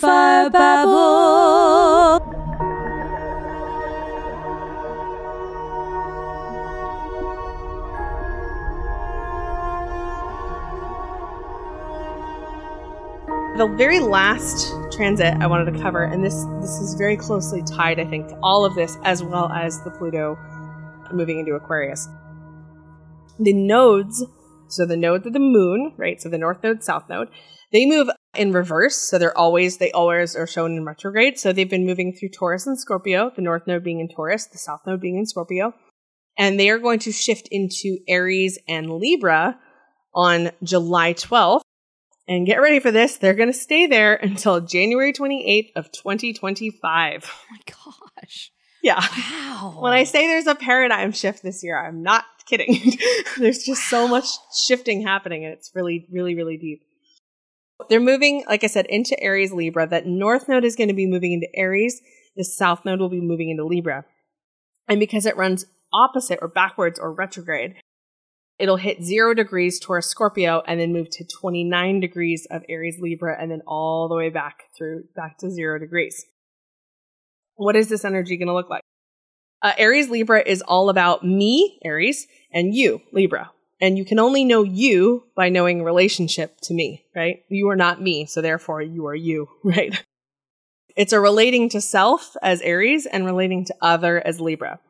[0.00, 0.94] Babble.
[13.56, 18.00] The very last transit I wanted to cover, and this this is very closely tied,
[18.00, 20.36] I think, to all of this, as well as the Pluto
[21.12, 22.08] moving into Aquarius.
[23.38, 24.24] The nodes,
[24.68, 26.20] so the nodes of the moon, right?
[26.20, 27.28] So the north node, south node,
[27.72, 28.96] they move in reverse.
[28.96, 31.38] So they're always they always are shown in retrograde.
[31.38, 34.58] So they've been moving through Taurus and Scorpio, the north node being in Taurus, the
[34.58, 35.74] south node being in Scorpio.
[36.36, 39.58] And they are going to shift into Aries and Libra
[40.14, 41.62] on July 12th.
[42.26, 43.18] And get ready for this.
[43.18, 47.30] They're going to stay there until January 28th of 2025.
[47.30, 48.50] Oh my gosh.
[48.82, 49.00] Yeah.
[49.00, 49.78] Wow.
[49.80, 52.98] When I say there's a paradigm shift this year, I'm not kidding.
[53.38, 54.26] there's just so much
[54.66, 56.82] shifting happening and it's really, really, really deep.
[57.88, 59.86] They're moving, like I said, into Aries Libra.
[59.86, 62.00] That North Node is going to be moving into Aries.
[62.36, 64.04] The South Node will be moving into Libra.
[64.88, 67.74] And because it runs opposite or backwards or retrograde,
[68.58, 73.40] it'll hit zero degrees Taurus Scorpio and then move to 29 degrees of Aries Libra
[73.40, 76.24] and then all the way back through back to zero degrees.
[77.56, 78.82] What is this energy going to look like?
[79.62, 83.50] Uh, Aries Libra is all about me, Aries, and you, Libra.
[83.84, 87.44] And you can only know you by knowing relationship to me, right?
[87.50, 90.02] You are not me, so therefore you are you, right?
[90.96, 94.80] It's a relating to self as Aries and relating to other as Libra.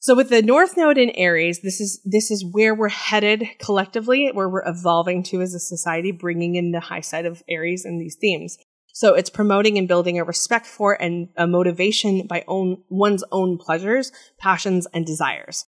[0.00, 4.30] So with the North Node in Aries, this is this is where we're headed collectively,
[4.30, 7.98] where we're evolving to as a society, bringing in the high side of Aries and
[7.98, 8.58] these themes.
[8.92, 13.56] So it's promoting and building a respect for and a motivation by own one's own
[13.56, 15.64] pleasures, passions, and desires.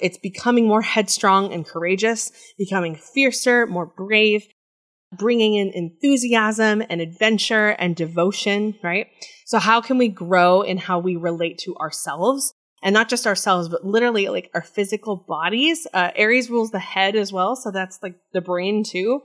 [0.00, 4.46] It's becoming more headstrong and courageous, becoming fiercer, more brave,
[5.16, 9.08] bringing in enthusiasm and adventure and devotion, right?
[9.46, 13.68] So how can we grow in how we relate to ourselves and not just ourselves,
[13.68, 15.86] but literally like our physical bodies.
[15.92, 19.22] Uh, Aries rules the head as well, so that's like the brain too.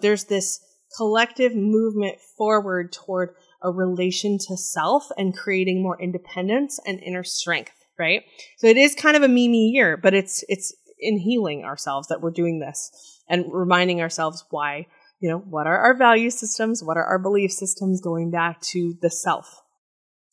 [0.00, 0.60] There's this
[0.96, 7.81] collective movement forward toward a relation to self and creating more independence and inner strength,
[7.98, 8.22] right?
[8.58, 12.20] So it is kind of a Mimi year, but it's it's in healing ourselves that
[12.20, 12.90] we're doing this
[13.28, 14.86] and reminding ourselves why,
[15.20, 18.94] you know, what are our value systems, what are our belief systems going back to
[19.02, 19.62] the self.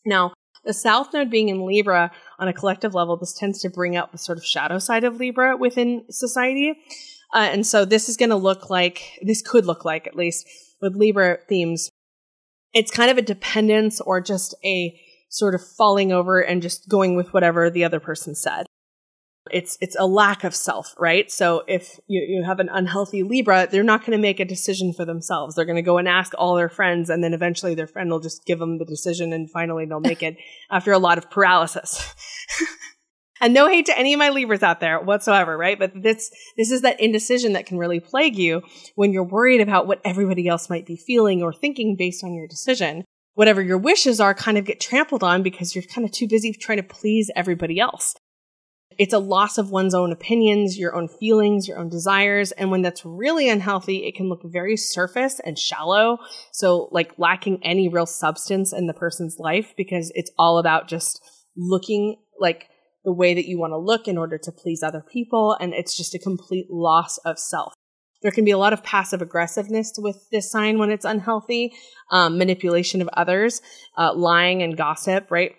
[0.06, 0.34] Now,
[0.64, 4.12] the South Node being in Libra on a collective level, this tends to bring up
[4.12, 6.74] the sort of shadow side of Libra within society.
[7.34, 10.46] Uh, and so this is going to look like, this could look like at least
[10.82, 11.90] with Libra themes,
[12.74, 17.16] it's kind of a dependence or just a sort of falling over and just going
[17.16, 18.66] with whatever the other person said.
[19.52, 21.32] It's it's a lack of self, right?
[21.32, 24.94] So if you, you have an unhealthy Libra, they're not going to make a decision
[24.94, 25.56] for themselves.
[25.56, 28.20] They're going to go and ask all their friends, and then eventually their friend will
[28.20, 30.38] just give them the decision, and finally they'll make it
[30.72, 32.14] after a lot of paralysis.
[33.42, 35.80] and no hate to any of my Libras out there whatsoever, right?
[35.80, 38.62] But this this is that indecision that can really plague you
[38.96, 42.48] when you're worried about what everybody else might be feeling or thinking based on your
[42.48, 43.04] decision.
[43.40, 46.52] Whatever your wishes are kind of get trampled on because you're kind of too busy
[46.52, 48.14] trying to please everybody else.
[48.98, 52.52] It's a loss of one's own opinions, your own feelings, your own desires.
[52.52, 56.18] And when that's really unhealthy, it can look very surface and shallow.
[56.52, 61.22] So like lacking any real substance in the person's life because it's all about just
[61.56, 62.68] looking like
[63.06, 65.56] the way that you want to look in order to please other people.
[65.62, 67.72] And it's just a complete loss of self.
[68.22, 71.74] There can be a lot of passive aggressiveness with this sign when it's unhealthy,
[72.12, 73.62] um, manipulation of others,
[73.98, 75.54] uh, lying and gossip, right?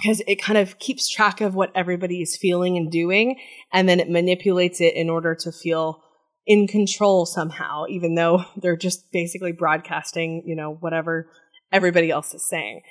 [0.00, 3.36] Because it kind of keeps track of what everybody is feeling and doing,
[3.72, 6.02] and then it manipulates it in order to feel
[6.46, 11.30] in control somehow, even though they're just basically broadcasting, you know, whatever
[11.72, 12.82] everybody else is saying.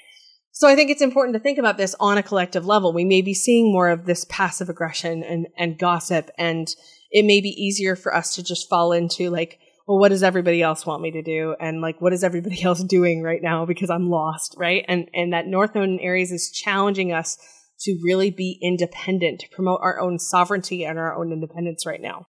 [0.51, 2.91] So I think it's important to think about this on a collective level.
[2.91, 6.67] We may be seeing more of this passive aggression and, and gossip, and
[7.11, 10.61] it may be easier for us to just fall into like, well, what does everybody
[10.61, 11.55] else want me to do?
[11.59, 14.83] And like, what is everybody else doing right now because I'm lost, right?
[14.87, 17.37] And, and that North Node in Aries is challenging us
[17.81, 22.25] to really be independent, to promote our own sovereignty and our own independence right now.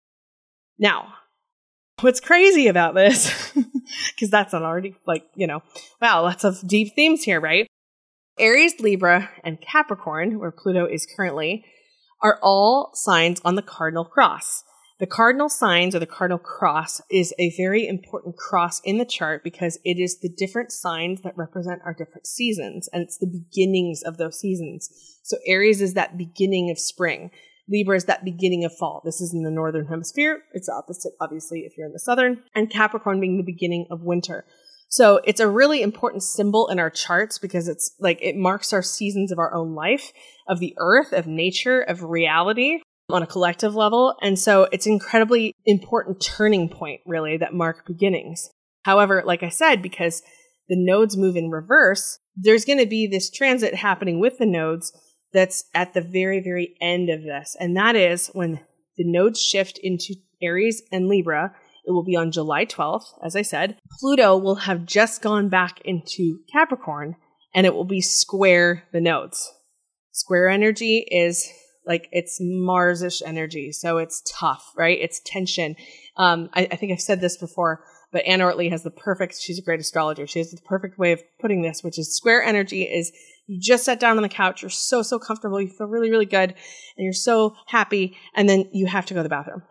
[0.79, 1.15] Now,
[2.01, 3.53] what's crazy about this,
[4.15, 5.63] because that's already like, you know,
[6.01, 7.67] wow, lots of deep themes here, right?
[8.39, 11.65] Aries, Libra, and Capricorn, where Pluto is currently,
[12.23, 14.65] are all signs on the cardinal cross.
[15.01, 19.43] The cardinal signs or the cardinal cross is a very important cross in the chart
[19.43, 24.03] because it is the different signs that represent our different seasons and it's the beginnings
[24.03, 24.89] of those seasons.
[25.25, 27.33] So Aries is that beginning of spring.
[27.69, 29.03] Libra is that beginning of fall.
[29.05, 30.43] This is in the northern hemisphere.
[30.53, 32.43] It's opposite, obviously, if you're in the southern.
[32.55, 34.45] And Capricorn being the beginning of winter.
[34.93, 38.83] So it's a really important symbol in our charts because it's like it marks our
[38.83, 40.13] seasons of our own life,
[40.47, 44.15] of the earth, of nature, of reality on a collective level.
[44.21, 48.51] And so it's incredibly important turning point, really, that mark beginnings.
[48.85, 50.21] However, like I said, because
[50.69, 54.93] the nodes move in reverse, there's going to be this transit happening with the nodes
[55.33, 57.57] that's at the very, very end of this.
[57.59, 58.61] And that is when
[58.99, 61.55] the nodes shift into Aries and Libra
[61.85, 63.77] it will be on July 12th, as I said.
[63.99, 67.17] Pluto will have just gone back into Capricorn
[67.55, 69.53] and it will be square the nodes.
[70.13, 71.49] Square energy is
[71.87, 74.99] like it's Marsish energy, so it's tough, right?
[75.01, 75.75] It's tension.
[76.17, 77.83] Um, I, I think I've said this before,
[78.13, 79.41] but Anne Ortelee has the perfect.
[79.41, 80.27] She's a great astrologer.
[80.27, 83.13] She has the perfect way of putting this, which is square energy is
[83.47, 86.27] you just sat down on the couch, you're so so comfortable, you feel really really
[86.27, 89.63] good, and you're so happy, and then you have to go to the bathroom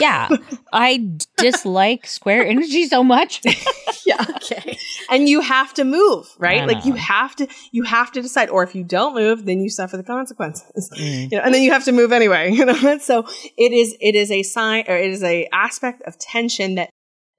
[0.00, 0.28] yeah.
[0.72, 3.42] I dislike square energy so much.
[4.06, 4.24] yeah.
[4.36, 4.78] Okay.
[5.10, 6.66] And you have to move, right?
[6.66, 8.50] Like you have to you have to decide.
[8.50, 10.90] Or if you don't move, then you suffer the consequences.
[10.98, 11.32] Mm.
[11.32, 12.50] You know, and then you have to move anyway.
[12.56, 13.26] You know, so
[13.58, 16.90] it is it is a sign or it is a aspect of tension that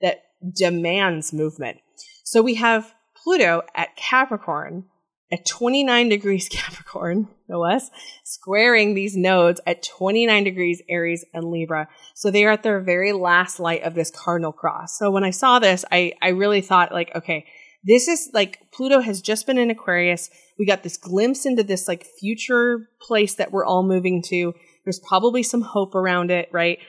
[0.01, 0.23] that
[0.55, 1.79] demands movement.
[2.23, 4.85] So we have Pluto at Capricorn
[5.31, 7.89] at 29 degrees Capricorn, no less,
[8.23, 11.87] squaring these nodes at 29 degrees Aries and Libra.
[12.15, 14.97] So they are at their very last light of this cardinal cross.
[14.97, 17.45] So when I saw this, I, I really thought like, okay,
[17.83, 20.29] this is like Pluto has just been in Aquarius.
[20.59, 24.53] We got this glimpse into this like future place that we're all moving to.
[24.83, 26.79] There's probably some hope around it, right?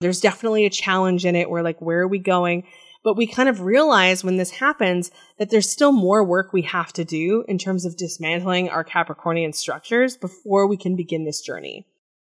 [0.00, 1.50] There's definitely a challenge in it.
[1.50, 2.64] We're like, where are we going?
[3.04, 6.92] But we kind of realize when this happens that there's still more work we have
[6.94, 11.86] to do in terms of dismantling our Capricornian structures before we can begin this journey.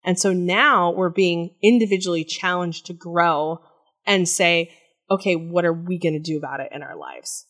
[0.05, 3.61] And so now we're being individually challenged to grow
[4.07, 4.73] and say,
[5.11, 7.47] okay, what are we going to do about it in our lives?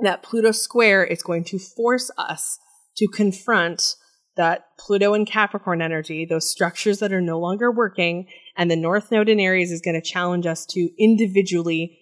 [0.00, 2.58] That Pluto square is going to force us
[2.96, 3.96] to confront
[4.38, 9.10] that Pluto and Capricorn energy, those structures that are no longer working, and the North
[9.10, 11.98] Node in Aries is going to challenge us to individually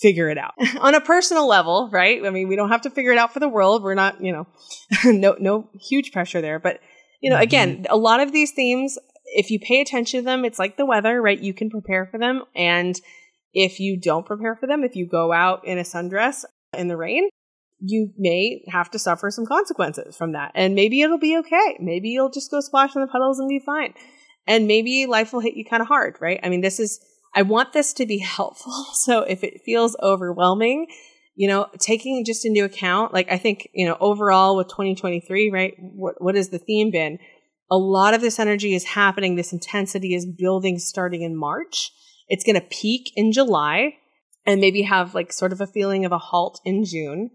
[0.00, 2.24] figure it out on a personal level, right?
[2.24, 3.82] I mean, we don't have to figure it out for the world.
[3.82, 4.46] We're not, you know,
[5.04, 6.60] no, no huge pressure there.
[6.60, 6.80] But,
[7.20, 7.42] you know, mm-hmm.
[7.42, 10.86] again, a lot of these themes, if you pay attention to them, it's like the
[10.86, 11.40] weather, right?
[11.40, 12.42] You can prepare for them.
[12.54, 13.00] And
[13.54, 16.44] if you don't prepare for them, if you go out in a sundress
[16.76, 17.30] in the rain,
[17.80, 20.52] you may have to suffer some consequences from that.
[20.54, 21.76] And maybe it'll be okay.
[21.80, 23.94] Maybe you'll just go splash in the puddles and be fine.
[24.46, 26.40] And maybe life will hit you kind of hard, right?
[26.42, 27.00] I mean, this is,
[27.34, 28.72] I want this to be helpful.
[28.92, 30.86] So if it feels overwhelming,
[31.34, 35.74] you know, taking just into account, like I think, you know, overall with 2023, right?
[35.78, 37.18] What, what has the theme been?
[37.70, 39.36] A lot of this energy is happening.
[39.36, 41.92] This intensity is building starting in March.
[42.28, 43.94] It's going to peak in July
[44.44, 47.30] and maybe have like sort of a feeling of a halt in June.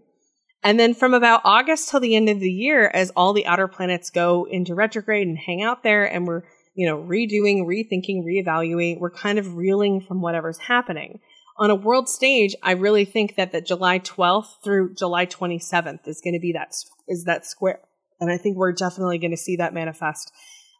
[0.66, 3.68] And then from about August till the end of the year, as all the outer
[3.68, 6.42] planets go into retrograde and hang out there, and we're,
[6.74, 11.20] you know, redoing, rethinking, reevaluating, we're kind of reeling from whatever's happening.
[11.56, 16.20] On a world stage, I really think that the July 12th through July 27th is
[16.20, 16.74] going to be that,
[17.06, 17.78] is that square.
[18.20, 20.32] And I think we're definitely going to see that manifest.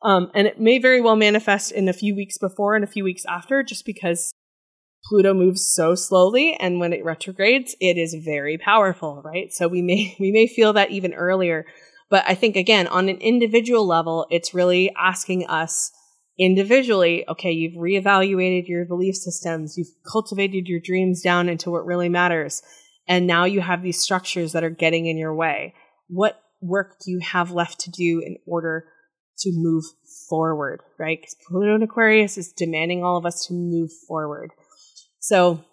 [0.03, 3.05] Um, and it may very well manifest in a few weeks before and a few
[3.05, 4.33] weeks after, just because
[5.08, 9.53] Pluto moves so slowly and when it retrogrades, it is very powerful, right?
[9.53, 11.66] So we may, we may feel that even earlier.
[12.09, 15.90] But I think again, on an individual level, it's really asking us
[16.38, 22.09] individually, okay, you've reevaluated your belief systems, you've cultivated your dreams down into what really
[22.09, 22.62] matters.
[23.09, 25.75] And now you have these structures that are getting in your way.
[26.09, 28.87] What work do you have left to do in order
[29.38, 29.85] to move
[30.28, 31.19] forward, right?
[31.21, 34.50] Because Pluto in Aquarius is demanding all of us to move forward.
[35.26, 35.64] So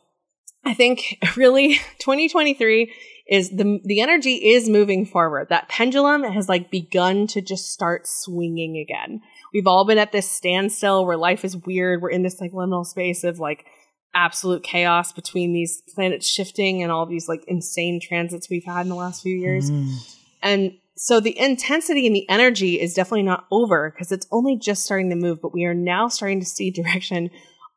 [0.65, 2.93] I think really 2023
[3.29, 5.47] is the the energy is moving forward.
[5.49, 9.21] That pendulum has like begun to just start swinging again.
[9.53, 12.01] We've all been at this standstill where life is weird.
[12.01, 13.65] We're in this like liminal space of like
[14.13, 18.89] absolute chaos between these planets shifting and all these like insane transits we've had in
[18.89, 19.71] the last few years.
[19.71, 20.17] Mm.
[20.41, 24.83] And so the intensity and the energy is definitely not over because it's only just
[24.83, 27.29] starting to move, but we are now starting to see direction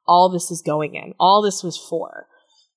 [0.07, 1.15] all this is going in.
[1.19, 2.27] All this was for.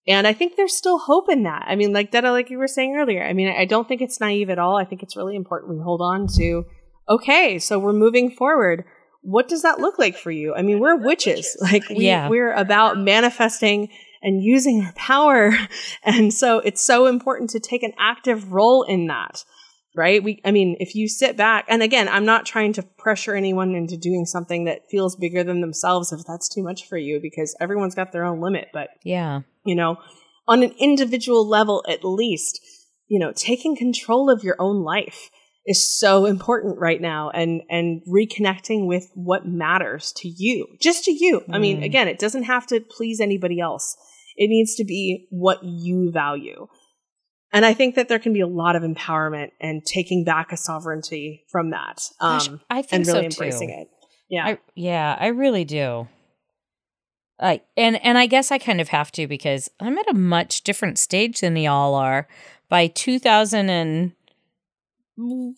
[0.08, 1.66] And I think there's still hope in that.
[1.68, 4.20] I mean, like Detta, like you were saying earlier, I mean, I don't think it's
[4.20, 4.76] naive at all.
[4.76, 6.66] I think it's really important we hold on to,
[7.08, 8.86] okay, so we're moving forward.
[9.22, 10.56] What does that look like for you?
[10.56, 11.56] I mean, we're witches.
[11.62, 12.30] Like we, yeah.
[12.30, 13.90] we're about manifesting
[14.22, 15.54] and using our power.
[16.04, 19.44] And so it's so important to take an active role in that
[19.96, 20.24] right?
[20.24, 23.76] We, I mean, if you sit back, and again, I'm not trying to pressure anyone
[23.76, 27.56] into doing something that feels bigger than themselves if that's too much for you, because
[27.60, 28.70] everyone's got their own limit.
[28.74, 29.98] But yeah, you know,
[30.48, 32.60] on an individual level at least,
[33.08, 35.30] you know, taking control of your own life
[35.66, 41.12] is so important right now and and reconnecting with what matters to you just to
[41.12, 41.86] you i mean Mm.
[41.86, 43.96] again it doesn't have to please anybody else
[44.36, 46.68] it needs to be what you value
[47.52, 50.58] and i think that there can be a lot of empowerment and taking back a
[50.58, 53.82] sovereignty from that um Gosh, I think and really so embracing too.
[53.82, 53.88] it
[54.30, 56.08] yeah I, yeah, I really do.
[57.40, 60.62] I and and I guess I kind of have to because I'm at a much
[60.64, 62.28] different stage than y'all are.
[62.68, 64.12] By 2000 and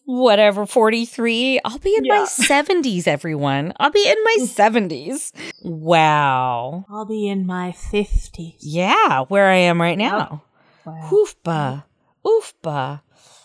[0.06, 3.74] whatever 43, I'll be in my 70s everyone.
[3.80, 5.32] I'll be in my 70s.
[5.64, 6.86] Wow.
[6.90, 8.56] I'll be in my 50s.
[8.62, 10.44] Yeah, where I am right now.
[10.86, 11.10] Wow.
[11.12, 11.84] Oofba.
[12.26, 13.02] Oofba.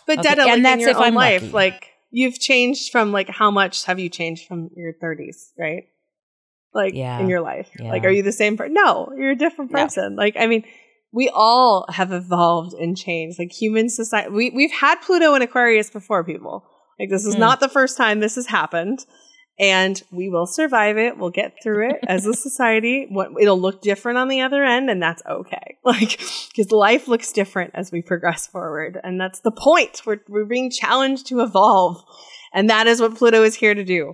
[0.06, 1.52] but Okay, Dada, and that's in your if own I'm life lucky.
[1.52, 5.84] like you've changed from like how much have you changed from your 30s right
[6.74, 7.18] like Yeah.
[7.20, 9.82] in your life like are you the same person no you're a different No.
[9.84, 10.64] person like i mean
[11.12, 15.90] we all have evolved and changed like human society we, we've had pluto in aquarius
[15.90, 16.64] before people
[17.00, 17.40] like this is Mm.
[17.40, 19.04] not the first time this has happened
[19.58, 23.80] and we will survive it we'll get through it as a society what it'll look
[23.80, 28.02] different on the other end and that's okay like because life looks different as we
[28.02, 32.04] progress forward and that's the point we're, we're being challenged to evolve
[32.52, 34.12] and that is what pluto is here to do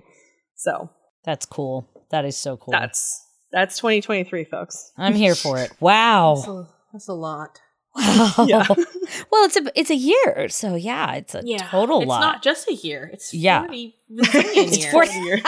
[0.55, 0.89] so
[1.25, 1.89] That's cool.
[2.11, 2.71] That is so cool.
[2.71, 3.21] that's
[3.51, 5.69] that's 2023 folks I'm here for it.
[5.69, 6.35] That's Wow.
[6.35, 7.59] a, that's a lot.
[7.95, 8.33] Wow.
[8.47, 8.65] Yeah.
[9.31, 10.49] well, it's a it's a year.
[10.49, 11.57] So yeah, it's a Yeah.
[11.69, 12.17] total it's lot.
[12.17, 13.09] It's not just a year.
[13.13, 13.61] It's Yeah.
[13.65, 14.91] 40 It's years.
[14.91, 15.41] 40 years.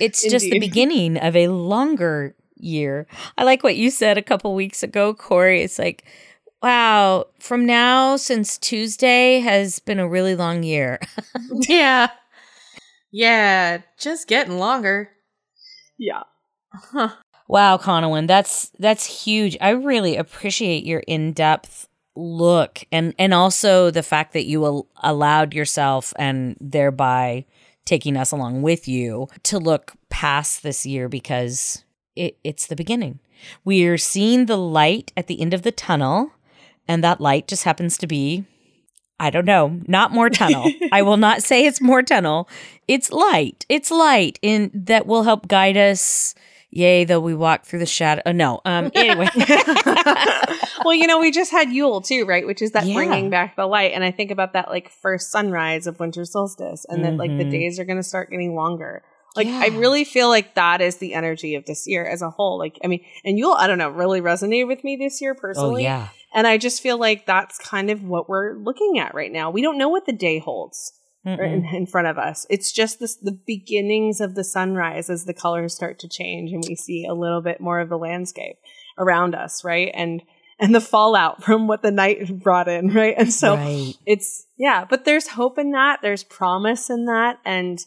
[0.00, 3.06] it's just the beginning of a longer year.
[3.36, 5.62] I like what you said a couple weeks ago, Corey.
[5.62, 6.04] It's like,
[6.62, 10.98] wow, from now since Tuesday has been a really long year.
[11.68, 12.08] yeah.
[13.12, 15.10] Yeah, just getting longer.
[15.98, 16.22] yeah
[16.72, 17.10] Huh.
[17.48, 19.56] Wow, Conowin, that's that's huge.
[19.60, 25.52] I really appreciate your in-depth look and and also the fact that you al- allowed
[25.52, 27.44] yourself and thereby
[27.84, 31.84] taking us along with you to look past this year because
[32.16, 33.20] it, it's the beginning.
[33.64, 36.32] We're seeing the light at the end of the tunnel
[36.88, 38.44] and that light just happens to be
[39.18, 40.70] I don't know, not more tunnel.
[40.92, 42.50] I will not say it's more tunnel.
[42.86, 43.64] It's light.
[43.68, 46.34] It's light in that will help guide us.
[46.76, 48.22] Yay, though we walk through the shadow.
[48.26, 48.60] Uh, no.
[48.64, 49.28] Um anyway.
[50.84, 52.46] well, you know, we just had Yule too, right?
[52.46, 52.94] Which is that Yeah.
[52.94, 53.92] bringing back the light.
[53.92, 57.44] And I think about that like first sunrise of winter solstice, and then like the
[57.44, 57.50] Mhm.
[57.50, 59.02] days are going to start getting longer.
[59.34, 62.58] Like I really feel like that is the energy of this year as a whole.
[62.58, 65.66] Like I mean, and Yule, I don't know, really resonated with me this year personally.
[65.66, 65.82] oh personally.
[65.84, 66.08] yeah.
[66.34, 69.50] And I just feel like that's kind of what we're looking at right now.
[69.50, 70.92] We don't know what the day holds
[71.26, 72.46] right in, in front of us.
[72.48, 76.64] It's just this, the beginnings of the sunrise as the colors start to change and
[76.66, 78.56] we see a little bit more of the landscape
[78.98, 79.90] around us, right?
[79.94, 80.22] And
[80.58, 83.14] and the fallout from what the night brought in, right?
[83.16, 83.94] And so right.
[84.06, 86.00] it's yeah, but there's hope in that.
[86.02, 87.78] There's promise in that, and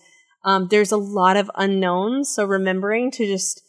[0.46, 2.30] um, there's a lot of unknowns.
[2.30, 3.64] So remembering to just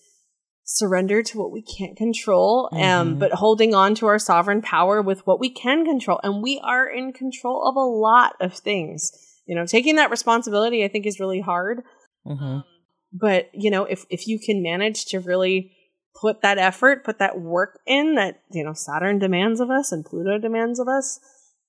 [0.65, 3.19] surrender to what we can't control, um, Mhm.
[3.19, 6.87] but holding on to our sovereign power with what we can control, and we are
[6.87, 9.11] in control of a lot of things.
[9.47, 11.83] You know, taking that responsibility, I think, is really hard.
[12.27, 12.65] Mhm.
[13.13, 15.73] But you know, if if you can manage to really
[16.21, 20.05] put that effort, put that work in that you know Saturn demands of us and
[20.05, 21.19] Pluto demands of us,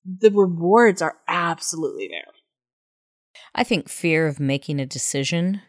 [0.06, 2.34] the rewards are absolutely there.
[3.54, 5.62] I think fear of making a decision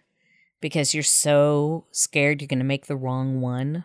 [0.61, 3.85] because you're so scared you're going to make the wrong one.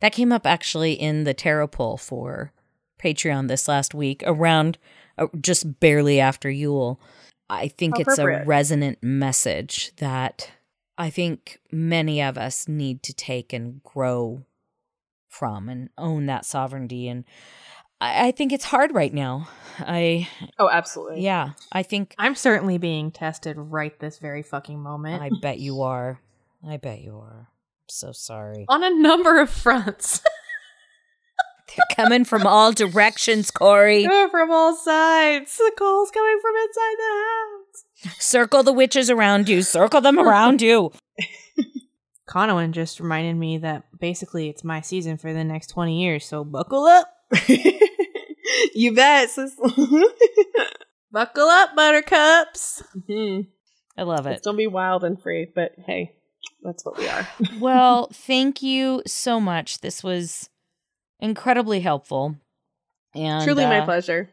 [0.00, 2.52] That came up actually in the tarot poll for
[3.02, 4.78] Patreon this last week around
[5.18, 7.00] uh, just barely after Yule.
[7.50, 10.50] I think it's a resonant message that
[10.96, 14.44] I think many of us need to take and grow
[15.28, 17.08] from and own that sovereignty.
[17.08, 17.24] And
[18.00, 19.48] I, I think it's hard right now.
[19.80, 21.22] I, Oh, absolutely.
[21.22, 25.22] yeah, I think I'm certainly being tested right this very fucking moment.
[25.22, 26.20] I bet you are.
[26.66, 27.48] I bet you are.
[27.48, 28.64] I'm so sorry.
[28.68, 30.22] On a number of fronts.
[31.68, 34.04] They're coming from all directions, Corey.
[34.04, 35.56] from all sides.
[35.56, 37.24] The call's coming from inside the
[38.10, 38.18] house.
[38.22, 39.62] Circle the witches around you.
[39.62, 40.92] Circle them around you.
[42.28, 46.42] Conowin just reminded me that basically it's my season for the next 20 years, so
[46.44, 47.08] buckle up.
[48.74, 49.28] you bet.
[51.12, 52.82] Buckle up, buttercups.
[53.08, 53.46] Mhm.
[53.96, 54.42] I love Let's it.
[54.44, 56.16] don't be wild and free, but hey,
[56.62, 57.28] that's what we are.
[57.60, 59.80] Well, thank you so much.
[59.80, 60.48] This was
[61.24, 62.36] incredibly helpful.
[63.14, 64.30] And Truly my uh, pleasure.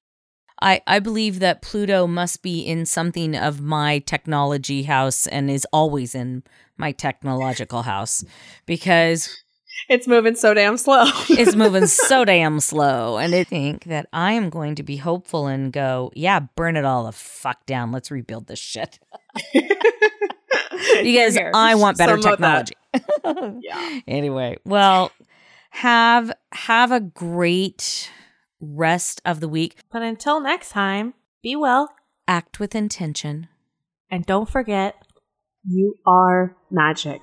[0.61, 5.65] I, I believe that Pluto must be in something of my technology house and is
[5.73, 6.43] always in
[6.77, 8.23] my technological house
[8.67, 9.43] because
[9.89, 11.05] It's moving so damn slow.
[11.29, 13.17] it's moving so damn slow.
[13.17, 16.85] And I think that I am going to be hopeful and go, yeah, burn it
[16.85, 17.91] all the fuck down.
[17.91, 18.99] Let's rebuild this shit.
[21.01, 22.75] because I want better some technology.
[23.61, 23.99] Yeah.
[24.07, 25.11] Anyway, well,
[25.71, 28.11] have have a great
[28.59, 29.77] rest of the week.
[29.91, 31.89] But until next time, be well
[32.27, 33.47] Act with intention.
[34.09, 34.95] and don't forget.
[35.67, 37.21] You are magic.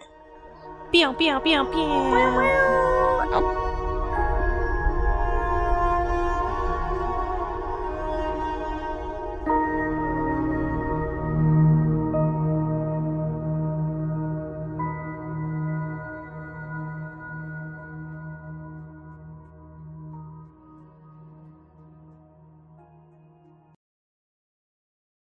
[0.92, 3.67] Pew, pew, pew, pew.